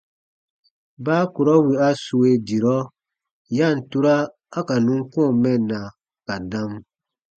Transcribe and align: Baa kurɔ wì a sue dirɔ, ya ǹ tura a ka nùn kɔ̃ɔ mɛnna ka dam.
Baa 1.05 1.23
kurɔ 1.33 1.53
wì 1.65 1.73
a 1.87 1.89
sue 2.03 2.29
dirɔ, 2.47 2.75
ya 3.57 3.67
ǹ 3.77 3.79
tura 3.89 4.15
a 4.57 4.59
ka 4.67 4.75
nùn 4.85 5.01
kɔ̃ɔ 5.11 5.27
mɛnna 5.41 5.79
ka 6.25 6.35
dam. 6.51 6.71